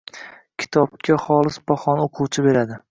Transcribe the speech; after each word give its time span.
Kitobga 0.63 1.19
xolis 1.27 1.61
bahoni 1.73 2.09
o‘quvchi 2.11 2.49
beradi. 2.51 2.79